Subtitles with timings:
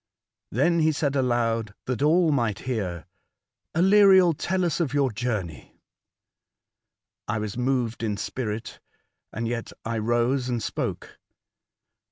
[0.49, 3.05] Then he said aloud that all might hear:—"
[3.77, 5.79] Aleriel, tell us of your journey."
[7.27, 8.79] I was moved in spirit,
[9.31, 11.19] and yet I rose and spoke.